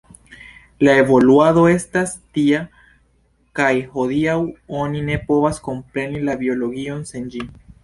[0.85, 2.63] La evoluado estas tia
[3.61, 4.39] kaj hodiaŭ
[4.81, 7.47] oni ne povas kompreni la biologion sen ĝi.